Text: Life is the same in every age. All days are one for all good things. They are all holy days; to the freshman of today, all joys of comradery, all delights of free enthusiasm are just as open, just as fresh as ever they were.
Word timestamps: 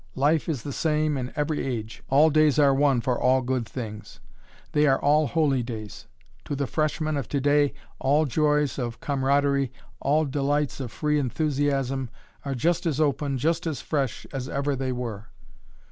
Life 0.15 0.49
is 0.49 0.63
the 0.63 0.73
same 0.73 1.15
in 1.15 1.31
every 1.35 1.63
age. 1.63 2.01
All 2.09 2.31
days 2.31 2.57
are 2.57 2.73
one 2.73 3.01
for 3.01 3.21
all 3.21 3.43
good 3.43 3.69
things. 3.69 4.19
They 4.71 4.87
are 4.87 4.99
all 4.99 5.27
holy 5.27 5.61
days; 5.61 6.07
to 6.45 6.55
the 6.55 6.65
freshman 6.65 7.17
of 7.17 7.27
today, 7.27 7.73
all 7.99 8.25
joys 8.25 8.79
of 8.79 8.99
comradery, 8.99 9.71
all 9.99 10.25
delights 10.25 10.79
of 10.79 10.91
free 10.91 11.19
enthusiasm 11.19 12.09
are 12.43 12.55
just 12.55 12.87
as 12.87 12.99
open, 12.99 13.37
just 13.37 13.67
as 13.67 13.81
fresh 13.83 14.25
as 14.33 14.49
ever 14.49 14.75
they 14.75 14.91
were. 14.91 15.27